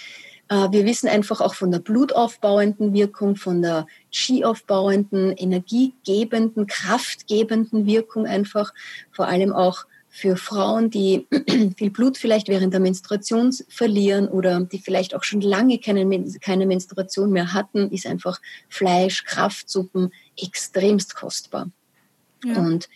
[0.48, 8.72] wir wissen einfach auch von der blutaufbauenden Wirkung, von der Ski-aufbauenden, energiegebenden, kraftgebenden Wirkung einfach,
[9.11, 11.26] vor allem auch für Frauen, die
[11.76, 16.64] viel Blut vielleicht während der Menstruation verlieren oder die vielleicht auch schon lange keine, keine
[16.64, 21.70] Menstruation mehr hatten, ist einfach Fleisch, Kraftsuppen extremst kostbar.
[22.44, 22.56] Ja.
[22.56, 22.88] Und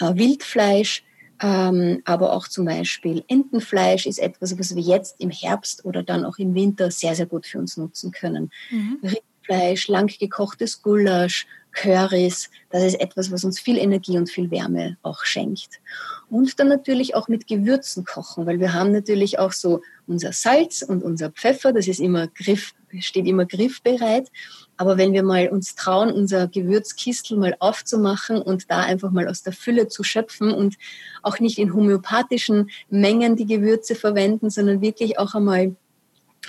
[0.00, 1.04] äh, Wildfleisch
[1.40, 6.24] ähm, aber auch zum Beispiel Entenfleisch ist etwas, was wir jetzt im Herbst oder dann
[6.24, 8.50] auch im Winter sehr, sehr gut für uns nutzen können.
[8.70, 8.98] Mhm.
[9.02, 11.46] Rindfleisch, lang gekochtes Gulasch,
[11.76, 15.80] Currys, das ist etwas, was uns viel Energie und viel Wärme auch schenkt.
[16.28, 20.82] Und dann natürlich auch mit Gewürzen kochen, weil wir haben natürlich auch so unser Salz
[20.82, 24.28] und unser Pfeffer, das ist immer griff, steht immer griffbereit.
[24.76, 29.42] Aber wenn wir mal uns trauen, unser Gewürzkistel mal aufzumachen und da einfach mal aus
[29.42, 30.76] der Fülle zu schöpfen und
[31.22, 35.76] auch nicht in homöopathischen Mengen die Gewürze verwenden, sondern wirklich auch einmal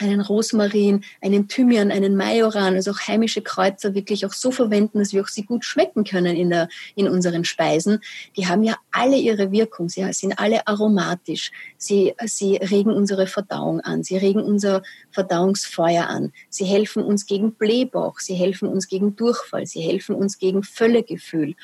[0.01, 5.13] einen Rosmarin, einen Thymian, einen Majoran, also auch heimische Kräuter wirklich auch so verwenden, dass
[5.13, 7.99] wir auch sie gut schmecken können in, der, in unseren Speisen.
[8.35, 9.89] Die haben ja alle ihre Wirkung.
[9.89, 11.51] Sie sind alle aromatisch.
[11.77, 14.03] Sie, sie regen unsere Verdauung an.
[14.03, 16.31] Sie regen unser Verdauungsfeuer an.
[16.49, 18.19] Sie helfen uns gegen Blähbauch.
[18.19, 19.65] Sie helfen uns gegen Durchfall.
[19.65, 21.55] Sie helfen uns gegen Völlegefühl.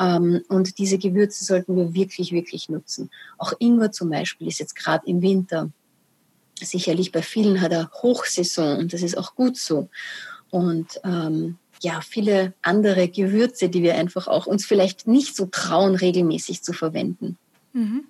[0.00, 3.10] Ähm, und diese Gewürze sollten wir wirklich, wirklich nutzen.
[3.38, 5.70] Auch Ingwer zum Beispiel ist jetzt gerade im Winter
[6.66, 9.88] sicherlich bei vielen hat er Hochsaison und das ist auch gut so.
[10.50, 15.94] Und ähm, ja, viele andere Gewürze, die wir einfach auch uns vielleicht nicht so trauen,
[15.94, 17.38] regelmäßig zu verwenden.
[17.72, 18.04] Mhm.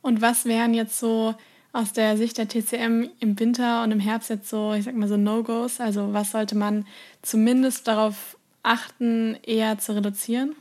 [0.00, 1.34] Und was wären jetzt so
[1.72, 5.08] aus der Sicht der TCM im Winter und im Herbst jetzt so, ich sag mal
[5.08, 5.80] so No-Gos?
[5.80, 6.86] Also was sollte man
[7.22, 10.54] zumindest darauf achten, eher zu reduzieren?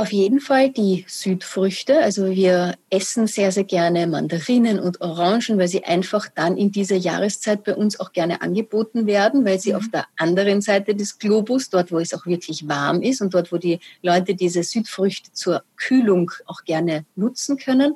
[0.00, 1.98] Auf jeden Fall die Südfrüchte.
[2.00, 6.96] Also wir essen sehr, sehr gerne Mandarinen und Orangen, weil sie einfach dann in dieser
[6.96, 9.76] Jahreszeit bei uns auch gerne angeboten werden, weil sie mhm.
[9.76, 13.52] auf der anderen Seite des Globus, dort wo es auch wirklich warm ist und dort
[13.52, 17.92] wo die Leute diese Südfrüchte zur Kühlung auch gerne nutzen können.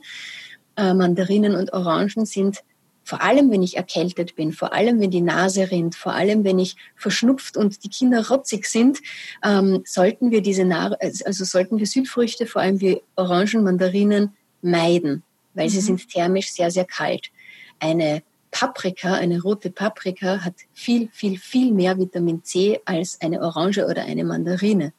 [0.76, 2.58] Äh, Mandarinen und Orangen sind
[3.04, 6.58] vor allem, wenn ich erkältet bin, vor allem, wenn die Nase rinnt, vor allem, wenn
[6.58, 8.98] ich verschnupft und die Kinder rotzig sind,
[9.44, 15.22] ähm, sollten wir diese, Nahr also sollten wir Südfrüchte, vor allem wie Orangen, Mandarinen, meiden,
[15.52, 15.70] weil mhm.
[15.70, 17.30] sie sind thermisch sehr, sehr kalt.
[17.78, 23.84] Eine Paprika, eine rote Paprika hat viel, viel, viel mehr Vitamin C als eine Orange
[23.86, 24.92] oder eine Mandarine.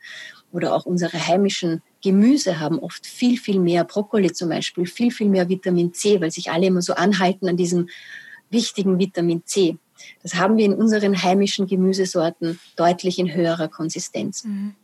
[0.52, 5.28] Oder auch unsere heimischen Gemüse haben oft viel, viel mehr, Brokkoli zum Beispiel, viel, viel
[5.28, 7.90] mehr Vitamin C, weil sich alle immer so anhalten an diesem
[8.52, 9.80] wichtigen Vitamin C.
[10.22, 14.44] Das haben wir in unseren heimischen Gemüsesorten deutlich in höherer Konsistenz.
[14.44, 14.76] Mhm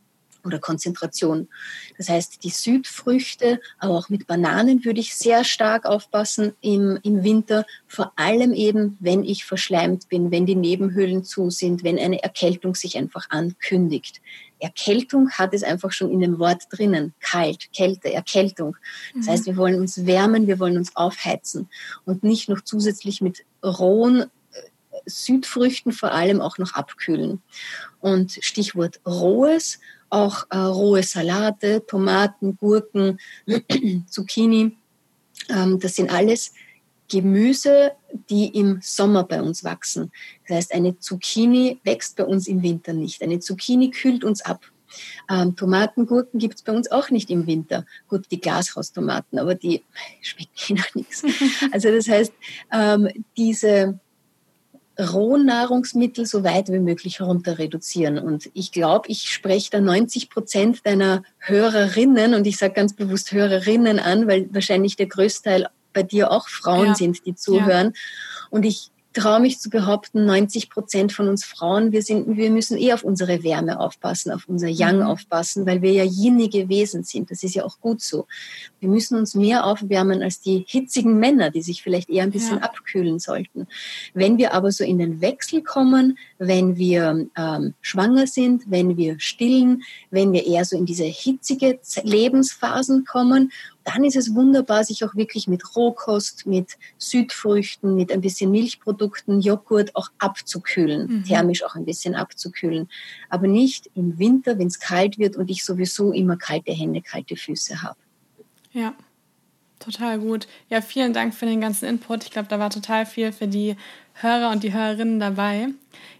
[0.44, 1.48] oder Konzentration.
[1.96, 7.22] Das heißt, die Südfrüchte, aber auch mit Bananen würde ich sehr stark aufpassen im, im
[7.22, 12.22] Winter, vor allem eben, wenn ich verschleimt bin, wenn die Nebenhöhlen zu sind, wenn eine
[12.22, 14.20] Erkältung sich einfach ankündigt.
[14.62, 17.14] Erkältung hat es einfach schon in dem Wort drinnen.
[17.20, 18.76] Kalt, Kälte, Erkältung.
[19.14, 19.30] Das mhm.
[19.30, 21.68] heißt, wir wollen uns wärmen, wir wollen uns aufheizen
[22.04, 24.26] und nicht noch zusätzlich mit rohen äh,
[25.06, 27.42] Südfrüchten vor allem auch noch abkühlen.
[28.00, 33.18] Und Stichwort rohes auch äh, rohe Salate, Tomaten, Gurken,
[34.08, 34.76] Zucchini.
[35.48, 36.52] Ähm, das sind alles
[37.12, 37.92] Gemüse,
[38.30, 40.10] die im Sommer bei uns wachsen.
[40.48, 43.22] Das heißt, eine Zucchini wächst bei uns im Winter nicht.
[43.22, 44.64] Eine Zucchini kühlt uns ab.
[45.30, 47.84] Ähm, Tomaten, Gurken gibt es bei uns auch nicht im Winter.
[48.08, 49.82] Gut, die Glashaustomaten, aber die
[50.22, 51.22] schmecken nach nichts.
[51.72, 52.32] Also das heißt,
[52.72, 54.00] ähm, diese
[54.98, 58.18] Rohnahrungsmittel so weit wie möglich runter reduzieren.
[58.18, 63.32] Und ich glaube, ich spreche da 90 Prozent deiner Hörerinnen, und ich sage ganz bewusst
[63.32, 66.94] Hörerinnen an, weil wahrscheinlich der Größteil bei dir auch Frauen ja.
[66.94, 67.92] sind, die zuhören.
[67.94, 68.46] Ja.
[68.50, 72.78] Und ich traue mich zu behaupten, 90 Prozent von uns Frauen, wir, sind, wir müssen
[72.78, 75.02] eh auf unsere Wärme aufpassen, auf unser Yang mhm.
[75.02, 77.30] aufpassen, weil wir ja jinnige Wesen sind.
[77.30, 78.26] Das ist ja auch gut so.
[78.80, 82.58] Wir müssen uns mehr aufwärmen als die hitzigen Männer, die sich vielleicht eher ein bisschen
[82.58, 82.64] ja.
[82.64, 83.66] abkühlen sollten.
[84.14, 89.20] Wenn wir aber so in den Wechsel kommen, wenn wir ähm, schwanger sind, wenn wir
[89.20, 93.52] stillen, wenn wir eher so in diese hitzige Lebensphasen kommen
[93.84, 99.40] dann ist es wunderbar, sich auch wirklich mit Rohkost, mit Südfrüchten, mit ein bisschen Milchprodukten,
[99.40, 101.24] Joghurt auch abzukühlen, mhm.
[101.24, 102.88] thermisch auch ein bisschen abzukühlen.
[103.28, 107.36] Aber nicht im Winter, wenn es kalt wird und ich sowieso immer kalte Hände, kalte
[107.36, 107.98] Füße habe.
[108.72, 108.94] Ja,
[109.78, 110.46] total gut.
[110.68, 112.24] Ja, vielen Dank für den ganzen Input.
[112.24, 113.76] Ich glaube, da war total viel für die
[114.14, 115.68] Hörer und die Hörerinnen dabei.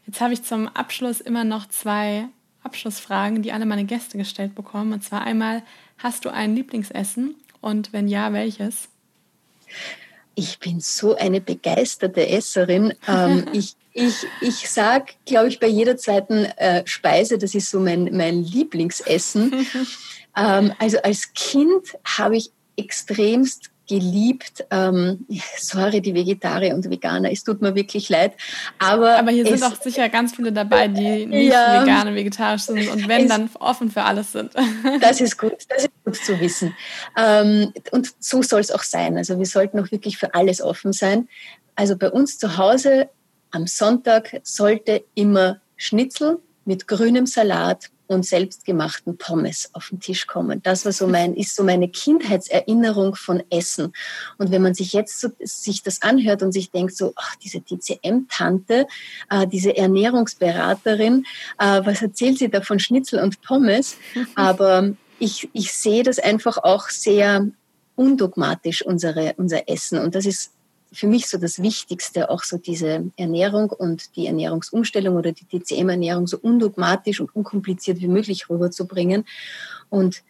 [0.07, 2.29] Jetzt habe ich zum Abschluss immer noch zwei
[2.62, 4.92] Abschlussfragen, die alle meine Gäste gestellt bekommen.
[4.92, 5.62] Und zwar einmal,
[5.98, 7.35] hast du ein Lieblingsessen?
[7.62, 8.88] Und wenn ja, welches?
[10.35, 12.92] Ich bin so eine begeisterte Esserin.
[13.09, 17.79] Ähm, ich ich, ich sage, glaube ich, bei jeder zweiten äh, Speise, das ist so
[17.79, 19.66] mein, mein Lieblingsessen.
[20.37, 24.64] ähm, also als Kind habe ich extremst geliebt.
[24.70, 25.26] Ähm,
[25.59, 28.33] sorry, die Vegetarier und Veganer, es tut mir wirklich leid.
[28.78, 32.88] Aber, aber hier sind auch sicher ganz viele dabei, die nicht ja, vegan vegetarisch sind
[32.88, 34.52] und wenn, dann offen für alles sind.
[35.00, 36.74] Das ist gut, das ist gut zu wissen.
[37.16, 39.16] Ähm, und so soll es auch sein.
[39.16, 41.28] Also wir sollten auch wirklich für alles offen sein.
[41.74, 43.11] Also bei uns zu Hause
[43.50, 50.62] am Sonntag sollte immer Schnitzel mit grünem Salat und selbstgemachten Pommes auf den Tisch kommen.
[50.62, 53.92] Das war so mein, ist so meine Kindheitserinnerung von Essen.
[54.38, 57.62] Und wenn man sich jetzt so, sich das anhört und sich denkt so, ach, diese
[57.62, 58.86] TCM-Tante,
[59.30, 61.24] äh, diese Ernährungsberaterin,
[61.58, 63.96] äh, was erzählt sie da von Schnitzel und Pommes?
[64.34, 67.46] Aber ich, ich sehe das einfach auch sehr
[67.94, 69.98] undogmatisch, unsere, unser Essen.
[69.98, 70.52] Und das ist
[70.92, 76.26] für mich so das Wichtigste, auch so diese Ernährung und die Ernährungsumstellung oder die DCM-Ernährung
[76.26, 79.24] so undogmatisch und unkompliziert wie möglich rüberzubringen.
[79.88, 80.22] Und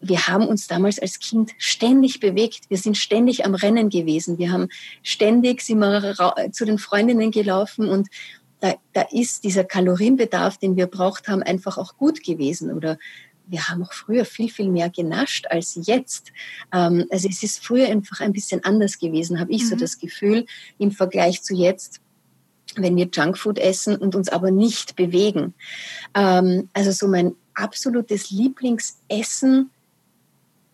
[0.00, 2.68] wir haben uns damals als Kind ständig bewegt.
[2.68, 4.38] Wir sind ständig am Rennen gewesen.
[4.38, 4.68] Wir haben
[5.02, 8.08] ständig sind wir zu den Freundinnen gelaufen und
[8.60, 12.72] da, da ist dieser Kalorienbedarf, den wir braucht haben, einfach auch gut gewesen.
[12.72, 12.98] Oder
[13.46, 16.32] wir haben auch früher viel, viel mehr genascht als jetzt.
[16.72, 19.68] Ähm, also es ist früher einfach ein bisschen anders gewesen, habe ich mhm.
[19.68, 20.46] so das Gefühl,
[20.78, 22.00] im Vergleich zu jetzt
[22.78, 25.54] wenn wir Junkfood essen und uns aber nicht bewegen.
[26.14, 29.70] Ähm, also so mein absolutes Lieblingsessen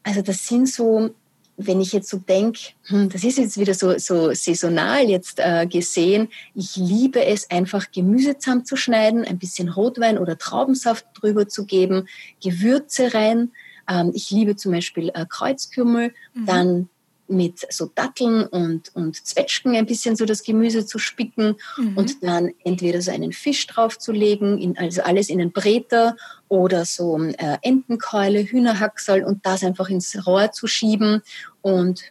[0.03, 1.15] also das sind so,
[1.57, 5.67] wenn ich jetzt so denke, hm, das ist jetzt wieder so, so saisonal jetzt äh,
[5.67, 12.09] gesehen, ich liebe es einfach Gemüse zusammenzuschneiden, ein bisschen Rotwein oder Traubensaft drüber zu geben,
[12.43, 13.53] Gewürze rein.
[13.89, 16.47] Ähm, ich liebe zum Beispiel äh, Kreuzkümmel, mhm.
[16.47, 16.89] dann
[17.29, 21.97] mit so Datteln und, und Zwetschgen ein bisschen so das Gemüse zu spicken mhm.
[21.97, 26.17] und dann entweder so einen Fisch draufzulegen, in, also alles in einen Breter
[26.49, 31.23] oder so äh, Entenkeule, Hühnerhacksal und das einfach ins Rohr zu schieben
[31.63, 32.03] und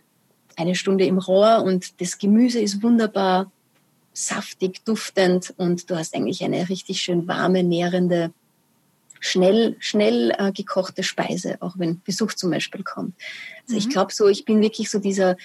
[0.56, 3.52] eine Stunde im Rohr und das Gemüse ist wunderbar
[4.13, 8.32] saftig, duftend und du hast eigentlich eine richtig schön warme, nährende
[9.21, 13.15] schnell, schnell äh, gekochte Speise, auch wenn Besuch zum Beispiel kommt.
[13.62, 13.77] Also mhm.
[13.77, 15.38] ich glaube so, ich bin wirklich so dieser,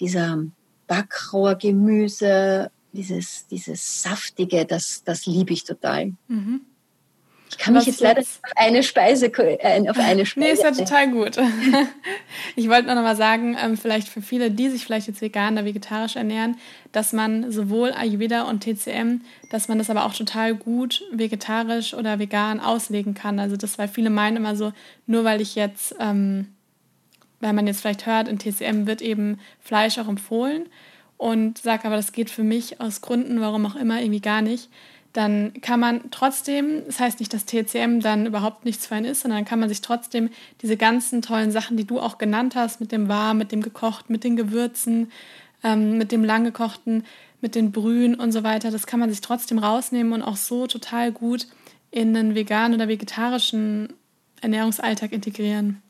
[0.00, 0.42] dieser
[0.88, 6.14] Backrohrgemüse, dieses, dieses Saftige, das, das liebe ich total.
[6.26, 6.62] Mhm.
[7.50, 10.46] Ich kann mich jetzt leider auf eine Speise, äh, auf eine Speise.
[10.46, 11.36] Nee, ist ja total gut.
[12.56, 15.64] ich wollte noch mal sagen, ähm, vielleicht für viele, die sich vielleicht jetzt vegan oder
[15.64, 16.56] vegetarisch ernähren,
[16.92, 22.18] dass man sowohl Ayurveda und TCM, dass man das aber auch total gut vegetarisch oder
[22.18, 23.38] vegan auslegen kann.
[23.38, 24.72] Also das, weil viele meinen immer so,
[25.06, 26.48] nur weil ich jetzt, ähm,
[27.40, 30.66] weil man jetzt vielleicht hört, in TCM wird eben Fleisch auch empfohlen
[31.16, 34.68] und sagt aber, das geht für mich aus Gründen, warum auch immer, irgendwie gar nicht
[35.12, 39.22] dann kann man trotzdem, das heißt nicht, dass TCM dann überhaupt nichts für einen ist,
[39.22, 40.30] sondern dann kann man sich trotzdem
[40.62, 44.10] diese ganzen tollen Sachen, die du auch genannt hast, mit dem Warm, mit dem Gekocht,
[44.10, 45.10] mit den Gewürzen,
[45.64, 47.04] ähm, mit dem langgekochten,
[47.40, 50.66] mit den Brühen und so weiter, das kann man sich trotzdem rausnehmen und auch so
[50.66, 51.46] total gut
[51.90, 53.94] in einen veganen oder vegetarischen
[54.40, 55.82] Ernährungsalltag integrieren.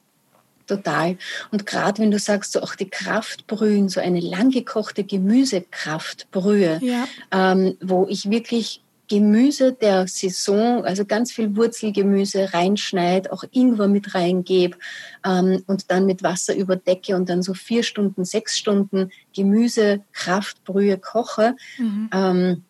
[0.66, 1.16] Total.
[1.50, 7.08] Und gerade wenn du sagst, so auch die Kraftbrühen, so eine langgekochte Gemüsekraftbrühe, ja.
[7.32, 14.14] ähm, wo ich wirklich Gemüse der Saison, also ganz viel Wurzelgemüse reinschneid, auch Ingwer mit
[14.14, 14.76] reingebe
[15.24, 20.98] ähm, und dann mit Wasser überdecke und dann so vier Stunden, sechs Stunden Gemüse, Kraftbrühe
[20.98, 22.10] koche, mhm.
[22.12, 22.64] ähm,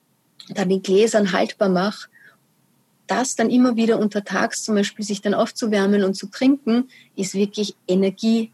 [0.50, 2.08] dann in Gläsern haltbar mache.
[3.08, 7.74] Das dann immer wieder untertags zum Beispiel sich dann aufzuwärmen und zu trinken, ist wirklich
[7.86, 8.52] Energie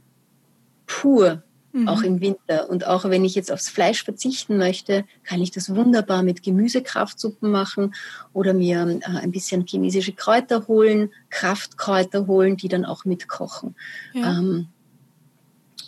[0.87, 1.43] pur
[1.75, 1.89] mhm.
[1.89, 2.71] auch im Winter.
[2.71, 7.51] Und auch wenn ich jetzt aufs Fleisch verzichten möchte, kann ich das wunderbar mit Gemüsekraftsuppen
[7.51, 7.95] machen
[8.33, 13.75] oder mir äh, ein bisschen chinesische Kräuter holen, Kraftkräuter holen, die dann auch mitkochen.
[14.13, 14.39] Ja.
[14.39, 14.69] Ähm,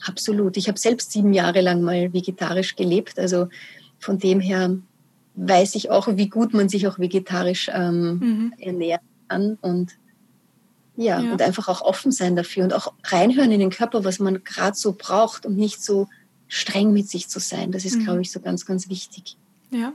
[0.07, 0.57] absolut.
[0.57, 3.18] Ich habe selbst sieben Jahre lang mal vegetarisch gelebt.
[3.18, 3.49] Also
[3.99, 4.77] von dem her
[5.37, 8.55] weiß ich auch, wie gut man sich auch vegetarisch ähm, mhm.
[8.59, 9.59] ernähren kann.
[9.61, 9.92] Und
[10.96, 14.18] ja, ja, und einfach auch offen sein dafür und auch reinhören in den Körper, was
[14.18, 16.09] man gerade so braucht und nicht so
[16.48, 17.72] streng mit sich zu sein.
[17.72, 18.04] Das ist, mhm.
[18.04, 19.37] glaube ich, so ganz, ganz wichtig.
[19.70, 19.88] Ja.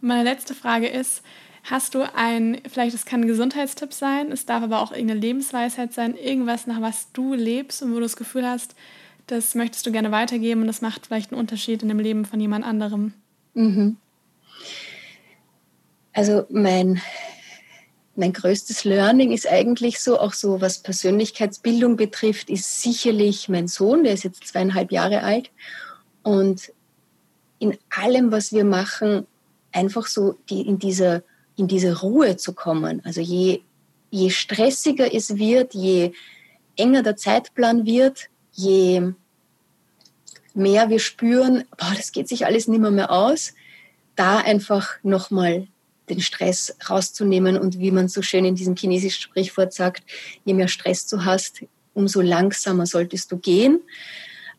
[0.00, 1.22] Und meine letzte Frage ist,
[1.64, 5.92] hast du ein, vielleicht es kann ein Gesundheitstipp sein, es darf aber auch irgendeine Lebensweisheit
[5.92, 8.74] sein, irgendwas, nach was du lebst und wo du das Gefühl hast,
[9.28, 12.40] das möchtest du gerne weitergeben und das macht vielleicht einen Unterschied in dem Leben von
[12.40, 13.14] jemand anderem?
[13.54, 13.96] Mhm.
[16.12, 17.00] Also mein
[18.14, 24.04] mein größtes Learning ist eigentlich so, auch so was Persönlichkeitsbildung betrifft, ist sicherlich mein Sohn,
[24.04, 25.50] der ist jetzt zweieinhalb Jahre alt.
[26.22, 26.72] Und
[27.58, 29.26] in allem, was wir machen,
[29.72, 31.22] einfach so die, in, dieser,
[31.56, 33.00] in diese Ruhe zu kommen.
[33.04, 33.62] Also je,
[34.10, 36.12] je stressiger es wird, je
[36.76, 39.12] enger der Zeitplan wird, je
[40.54, 43.54] mehr wir spüren, boah, das geht sich alles nicht mehr, mehr aus,
[44.16, 45.68] da einfach nochmal
[46.12, 50.02] den Stress rauszunehmen und wie man so schön in diesem chinesischen Sprichwort sagt,
[50.44, 53.80] je mehr Stress du hast, umso langsamer solltest du gehen.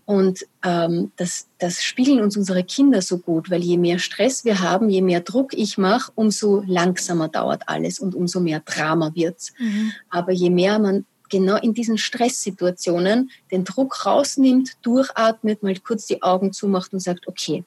[0.05, 4.59] Und ähm, das, das spiegeln uns unsere Kinder so gut, weil je mehr Stress wir
[4.59, 9.53] haben, je mehr Druck ich mache, umso langsamer dauert alles und umso mehr Drama wird's.
[9.57, 9.93] Mhm.
[10.09, 16.21] Aber je mehr man genau in diesen Stresssituationen den Druck rausnimmt, durchatmet, mal kurz die
[16.21, 17.63] Augen zumacht und sagt, okay,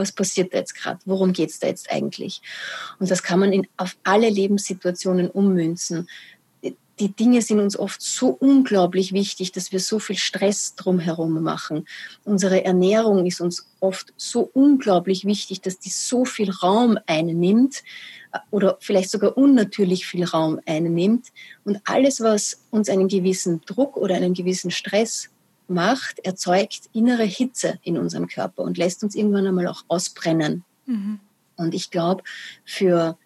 [0.00, 2.40] was passiert da jetzt gerade, worum geht es da jetzt eigentlich.
[2.98, 6.08] Und das kann man in, auf alle Lebenssituationen ummünzen.
[6.98, 11.86] die Dinge sind uns oft so unglaublich wichtig, dass wir so viel Stress drumherum machen.
[12.24, 17.82] Unsere Ernährung ist uns oft so unglaublich wichtig, dass die so viel Raum einnimmt
[18.32, 21.28] äh, oder vielleicht sogar unnatürlich viel Raum einnimmt.
[21.64, 25.30] Und alles, was uns einen gewissen Druck oder einen gewissen Stress
[25.70, 30.64] macht, erzeugt innere Hitze in unserem Körper und lässt uns irgendwann einmal auch ausbrennen.
[30.86, 31.20] Mhm.
[31.56, 32.22] Und ich glaube,
[32.64, 33.16] für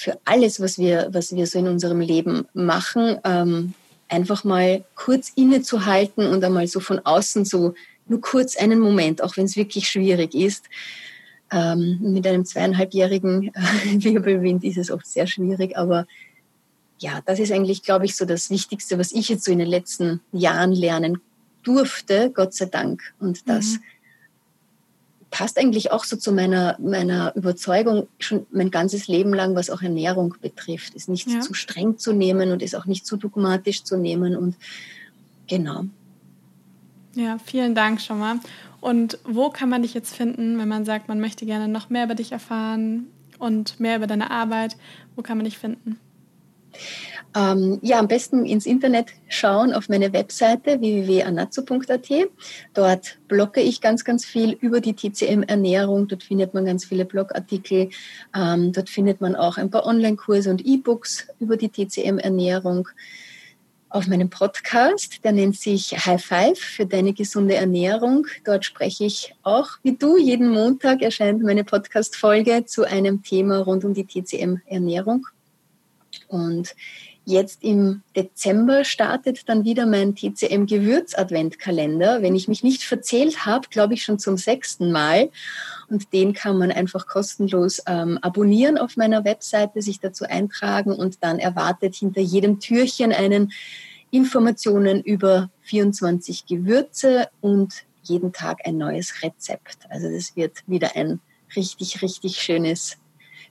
[0.00, 3.74] für alles, was wir, was wir so in unserem Leben machen, ähm,
[4.08, 7.74] einfach mal kurz innezuhalten und einmal so von außen so
[8.08, 10.64] nur kurz einen Moment, auch wenn es wirklich schwierig ist.
[11.52, 16.06] Ähm, mit einem zweieinhalbjährigen äh, Wirbelwind ist es oft sehr schwierig, aber
[16.98, 19.68] ja, das ist eigentlich, glaube ich, so das Wichtigste, was ich jetzt so in den
[19.68, 21.20] letzten Jahren lernen
[21.62, 23.14] durfte, Gott sei Dank.
[23.18, 23.82] Und das mhm
[25.30, 29.82] passt eigentlich auch so zu meiner, meiner Überzeugung schon mein ganzes Leben lang, was auch
[29.82, 31.40] Ernährung betrifft, ist nicht ja.
[31.40, 34.56] zu streng zu nehmen und ist auch nicht zu dogmatisch zu nehmen und
[35.46, 35.84] genau.
[37.14, 38.36] Ja, vielen Dank schon mal.
[38.80, 42.04] Und wo kann man dich jetzt finden, wenn man sagt, man möchte gerne noch mehr
[42.04, 43.06] über dich erfahren
[43.38, 44.76] und mehr über deine Arbeit?
[45.16, 45.98] Wo kann man dich finden?
[47.36, 52.08] Ähm, ja, am besten ins Internet schauen auf meine Webseite www.anazzo.at.
[52.74, 56.08] Dort blogge ich ganz, ganz viel über die TCM-Ernährung.
[56.08, 57.90] Dort findet man ganz viele Blogartikel.
[58.34, 62.88] Ähm, dort findet man auch ein paar Online-Kurse und E-Books über die TCM-Ernährung.
[63.90, 68.26] Auf meinem Podcast, der nennt sich High Five für deine gesunde Ernährung.
[68.44, 70.16] Dort spreche ich auch wie du.
[70.16, 75.26] Jeden Montag erscheint meine Podcast-Folge zu einem Thema rund um die TCM-Ernährung.
[76.28, 76.74] Und
[77.26, 82.22] Jetzt im Dezember startet dann wieder mein TCM Gewürz Adventkalender.
[82.22, 85.30] Wenn ich mich nicht verzählt habe, glaube ich schon zum sechsten Mal.
[85.88, 91.22] Und den kann man einfach kostenlos ähm, abonnieren auf meiner Webseite, sich dazu eintragen und
[91.22, 93.52] dann erwartet hinter jedem Türchen einen
[94.10, 99.78] Informationen über 24 Gewürze und jeden Tag ein neues Rezept.
[99.88, 101.20] Also das wird wieder ein
[101.54, 102.96] richtig, richtig schönes,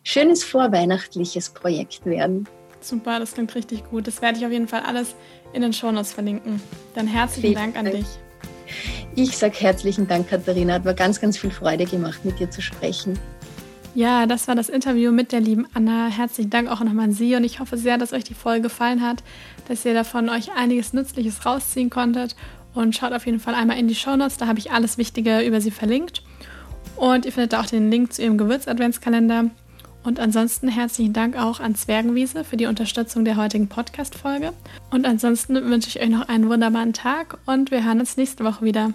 [0.04, 2.48] schönes vorweihnachtliches Projekt werden.
[2.82, 4.08] Super, das klingt richtig gut.
[4.08, 5.16] Das werde ich auf jeden Fall alles
[5.54, 6.62] in den Shownotes verlinken.
[6.96, 8.06] Dann herzlichen Dank an dich.
[9.16, 10.74] Ich sage herzlichen Dank, Katharina.
[10.74, 13.18] Hat mir ganz, ganz viel Freude gemacht, mit dir zu sprechen.
[13.96, 16.08] Ja, das war das Interview mit der lieben Anna.
[16.08, 19.02] Herzlichen Dank auch nochmal an Sie und ich hoffe sehr, dass euch die Folge gefallen
[19.02, 19.24] hat,
[19.68, 22.36] dass ihr davon euch einiges Nützliches rausziehen konntet
[22.76, 25.60] und schaut auf jeden Fall einmal in die Shownotes, da habe ich alles Wichtige über
[25.60, 26.22] sie verlinkt
[26.96, 29.46] und ihr findet da auch den Link zu ihrem Gewürz-Adventskalender.
[30.04, 34.54] Und ansonsten herzlichen Dank auch an Zwergenwiese für die Unterstützung der heutigen Podcast-Folge.
[34.92, 38.64] Und ansonsten wünsche ich euch noch einen wunderbaren Tag und wir hören uns nächste Woche
[38.64, 38.94] wieder.